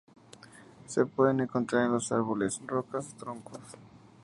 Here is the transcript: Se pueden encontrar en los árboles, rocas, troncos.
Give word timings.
Se 0.87 1.05
pueden 1.05 1.41
encontrar 1.41 1.85
en 1.85 1.91
los 1.91 2.11
árboles, 2.11 2.59
rocas, 2.65 3.13
troncos. 3.19 3.61